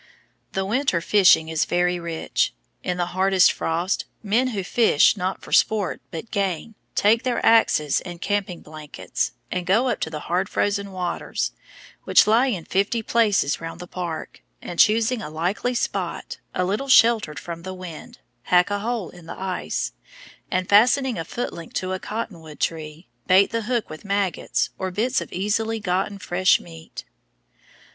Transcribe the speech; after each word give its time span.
The 0.53 0.65
winter 0.65 0.99
fishing 0.99 1.47
is 1.47 1.65
very 1.65 1.99
rich. 1.99 2.55
In 2.83 2.97
the 2.97 3.05
hardest 3.13 3.51
frost, 3.51 4.05
men 4.23 4.47
who 4.47 4.63
fish 4.63 5.15
not 5.15 5.43
for 5.43 5.51
sport, 5.51 6.01
but 6.09 6.31
gain, 6.31 6.73
take 6.95 7.21
their 7.21 7.39
axes 7.45 8.01
and 8.03 8.19
camping 8.19 8.61
blankets, 8.61 9.33
and 9.51 9.63
go 9.63 9.89
up 9.89 9.99
to 9.99 10.09
the 10.09 10.21
hard 10.21 10.49
frozen 10.49 10.91
waters 10.91 11.51
which 12.05 12.25
lie 12.25 12.47
in 12.47 12.65
fifty 12.65 13.03
places 13.03 13.61
round 13.61 13.79
the 13.79 13.85
park, 13.85 14.41
and 14.59 14.79
choosing 14.79 15.21
a 15.21 15.29
likely 15.29 15.75
spot, 15.75 16.37
a 16.55 16.65
little 16.65 16.89
sheltered 16.89 17.37
from 17.37 17.61
the 17.61 17.75
wind, 17.75 18.17
hack 18.45 18.71
a 18.71 18.79
hole 18.79 19.11
in 19.11 19.27
the 19.27 19.39
ice, 19.39 19.91
and 20.49 20.67
fastening 20.67 21.19
a 21.19 21.23
foot 21.23 21.53
link 21.53 21.73
to 21.75 21.93
a 21.93 21.99
cotton 21.99 22.39
wood 22.39 22.59
tree, 22.59 23.07
bait 23.27 23.51
the 23.51 23.61
hook 23.61 23.87
with 23.87 24.03
maggots 24.03 24.71
or 24.79 24.89
bits 24.89 25.21
of 25.21 25.31
easily 25.31 25.79
gotten 25.79 26.17
fresh 26.17 26.59
meat. 26.59 27.05